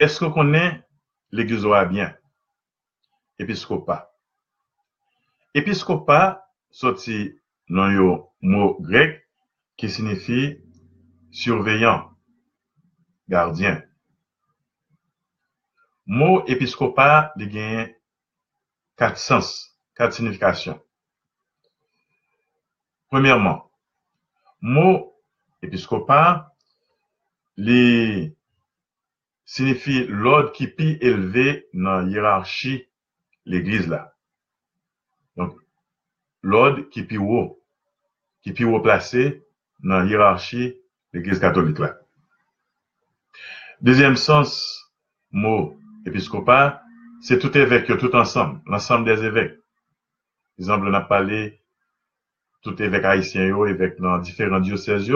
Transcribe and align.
Est-ce 0.00 0.18
qu'on 0.18 0.32
connaît 0.32 0.82
l'église 1.30 1.66
bien? 1.90 2.16
Épiscopat. 3.38 4.10
Épiscopat, 5.52 6.50
sorti 6.70 7.38
dans 7.68 7.86
le 7.88 8.16
mot 8.40 8.78
grec 8.80 9.28
qui 9.76 9.90
signifie 9.90 10.56
surveillant, 11.30 12.16
gardien. 13.28 13.82
Mot 16.06 16.46
épiscopat, 16.46 17.34
il 17.36 17.50
gagne 17.50 17.94
quatre 18.96 19.18
sens, 19.18 19.78
quatre 19.94 20.14
significations. 20.14 20.82
Premièrement, 23.10 23.70
mot 24.62 25.14
signifie 29.50 30.06
l'ordre 30.06 30.52
qui 30.52 30.62
est 30.62 31.02
élevé 31.02 31.66
dans 31.74 32.02
la 32.02 32.08
hiérarchie 32.08 32.86
l'église 33.46 33.88
là. 33.88 34.14
Donc, 35.36 35.58
l'ordre 36.40 36.82
qui 36.82 37.00
est 37.00 37.16
haut, 37.16 37.60
qui 38.42 38.50
est 38.50 38.62
haut 38.62 38.80
placé 38.80 39.44
dans 39.80 39.98
la 39.98 40.06
hiérarchie 40.06 40.76
l'église 41.12 41.40
catholique 41.40 41.80
là. 41.80 41.98
Deuxième 43.80 44.14
sens, 44.14 44.88
mot 45.32 45.76
épiscopat, 46.06 46.80
c'est 47.20 47.40
tout 47.40 47.58
évêque, 47.58 47.98
tout 47.98 48.14
ensemble, 48.14 48.60
l'ensemble 48.66 49.04
des 49.04 49.24
évêques. 49.24 49.56
Par 49.56 50.60
exemple, 50.60 50.86
on 50.86 50.94
a 50.94 51.00
parlé 51.00 51.60
tout 52.62 52.80
évêque 52.80 53.04
haïtien, 53.04 53.66
évêque 53.66 53.98
dans 53.98 54.18
différents 54.18 54.60
diocèses, 54.60 55.10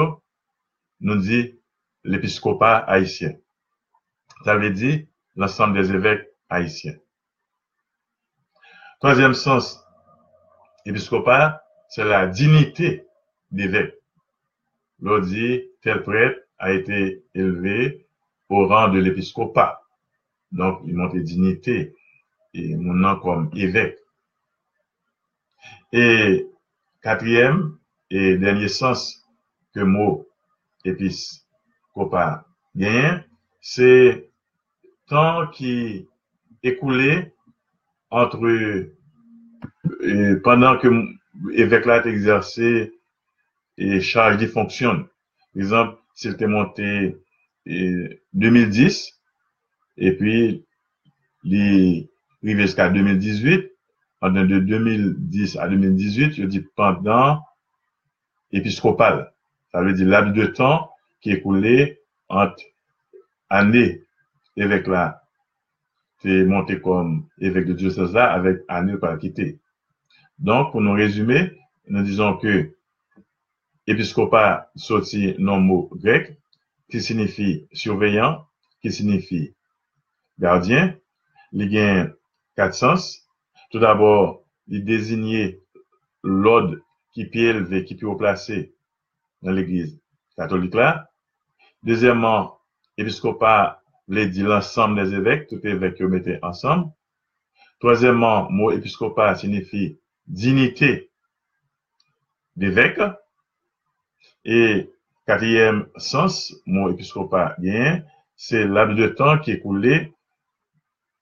nous 0.98 1.16
dit 1.18 1.54
l'épiscopat 2.02 2.78
haïtien. 2.78 3.34
Ça 4.44 4.56
veut 4.56 4.70
dire 4.70 5.06
l'ensemble 5.36 5.80
des 5.80 5.90
évêques 5.90 6.28
haïtiens. 6.50 6.96
Troisième 9.00 9.32
sens, 9.32 9.82
épiscopat, 10.84 11.62
c'est 11.88 12.04
la 12.04 12.26
dignité 12.26 13.06
d'évêque. 13.50 13.94
L'on 15.00 15.22
tel 15.82 16.02
prêtre 16.02 16.40
a 16.58 16.72
été 16.72 17.24
élevé 17.34 18.06
au 18.50 18.66
rang 18.66 18.88
de 18.88 18.98
l'épiscopat. 18.98 19.82
Donc, 20.52 20.80
il 20.86 20.94
montre 20.94 21.16
dignité 21.16 21.94
et 22.52 22.76
mon 22.76 22.94
nom 22.94 23.18
comme 23.20 23.50
évêque. 23.54 23.98
Et 25.92 26.46
quatrième 27.02 27.78
et 28.10 28.36
dernier 28.36 28.68
sens 28.68 29.26
que 29.74 29.80
mot 29.80 30.28
épiscopat 30.84 32.46
gagne, 32.76 33.24
c'est 33.60 34.30
temps 35.06 35.46
qui 35.48 36.08
écoulé 36.62 37.32
entre 38.10 38.38
pendant 40.42 40.78
que 40.78 40.88
l'évêque 41.48 41.86
là 41.86 42.06
exercé 42.06 42.92
et 43.76 44.00
charge 44.00 44.38
qui 44.38 44.46
fonctionne. 44.46 45.04
Par 45.54 45.62
exemple, 45.62 45.98
s'il 46.14 46.32
était 46.32 46.46
monté 46.46 47.16
en 47.68 48.06
2010 48.34 49.20
et 49.96 50.12
puis 50.16 50.64
il 51.44 52.08
arrivé 52.42 52.62
jusqu'à 52.62 52.88
2018, 52.88 53.70
pendant 54.20 54.44
de 54.44 54.58
2010 54.58 55.56
à 55.58 55.68
2018, 55.68 56.34
je 56.34 56.44
dis 56.44 56.64
pendant 56.76 57.42
épiscopal. 58.52 59.32
Ça 59.72 59.82
veut 59.82 59.92
dire 59.92 60.06
laps 60.06 60.34
de 60.34 60.46
temps 60.46 60.90
qui 61.20 61.30
est 61.30 61.38
écoulé 61.38 62.00
entre 62.28 62.62
années 63.50 64.03
évêque 64.56 64.86
là, 64.86 65.22
c'est 66.22 66.44
monté 66.44 66.80
comme 66.80 67.26
évêque 67.38 67.66
de 67.66 67.74
diocèse 67.74 68.12
là 68.12 68.32
avec 68.32 68.62
année 68.68 68.96
par 68.96 69.18
quitter. 69.18 69.58
Donc, 70.38 70.72
pour 70.72 70.80
nous 70.80 70.92
résumer, 70.92 71.52
nous 71.88 72.02
disons 72.02 72.36
que 72.38 72.74
épiscopat 73.86 74.70
sorti 74.74 75.34
non 75.38 75.60
mot 75.60 75.90
grec 75.92 76.38
qui 76.90 77.00
signifie 77.02 77.66
surveillant, 77.72 78.46
qui 78.80 78.90
signifie 78.92 79.54
gardien. 80.38 80.96
Il 81.52 81.78
a 81.78 82.08
quatre 82.56 82.74
sens. 82.74 83.28
Tout 83.70 83.78
d'abord, 83.78 84.44
il 84.68 84.84
désignait 84.84 85.60
l'ordre 86.22 86.76
qui 87.12 87.26
peut 87.26 87.38
élevé, 87.38 87.84
qui 87.84 87.94
peut 87.94 88.16
placé 88.16 88.74
dans 89.42 89.52
l'église 89.52 90.00
catholique 90.36 90.74
là. 90.74 91.10
Deuxièmement, 91.82 92.58
épiscopat 92.96 93.83
voulait 94.08 94.28
dire 94.28 94.48
l'ensemble 94.48 95.02
des 95.02 95.14
évêques, 95.14 95.48
tous 95.48 95.60
les 95.62 95.70
évêques 95.70 95.96
qui 95.96 96.04
mettaient 96.04 96.38
ensemble. 96.42 96.90
Troisièmement, 97.80 98.50
mot 98.50 98.70
épiscopat 98.70 99.34
signifie 99.36 99.98
dignité 100.26 101.10
d'évêque. 102.56 103.00
Et 104.44 104.90
quatrième 105.26 105.86
sens, 105.96 106.54
mot 106.66 106.90
épiscopat 106.90 107.56
bien, 107.58 108.04
c'est 108.36 108.66
laps 108.66 108.96
de 108.96 109.08
temps 109.08 109.38
qui 109.38 109.52
est 109.52 109.60
coulé 109.60 110.12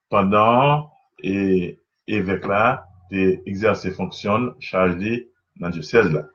pendant 0.08 0.90
et 1.22 1.78
évêque 2.06 2.46
là 2.46 2.86
d'exercer 3.10 3.90
fonction 3.92 4.54
chargé 4.58 5.30
dans 5.56 5.68
le 5.68 5.72
diocèse 5.74 6.10
là. 6.10 6.31